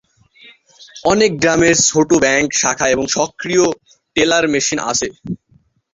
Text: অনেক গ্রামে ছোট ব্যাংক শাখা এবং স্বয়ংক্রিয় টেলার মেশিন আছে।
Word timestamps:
অনেক 1.05 1.31
গ্রামে 1.41 1.69
ছোট 1.87 2.09
ব্যাংক 2.23 2.49
শাখা 2.53 2.85
এবং 2.89 3.05
স্বয়ংক্রিয় 3.07 3.65
টেলার 4.15 4.45
মেশিন 4.53 4.79
আছে। 4.91 5.07